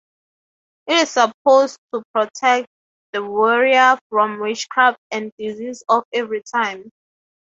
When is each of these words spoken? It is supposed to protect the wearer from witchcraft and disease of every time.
It 0.87 0.93
is 0.93 1.11
supposed 1.11 1.77
to 1.93 2.01
protect 2.11 2.67
the 3.13 3.23
wearer 3.23 3.99
from 4.09 4.39
witchcraft 4.39 4.97
and 5.11 5.31
disease 5.37 5.83
of 5.87 6.05
every 6.11 6.41
time. 6.41 6.89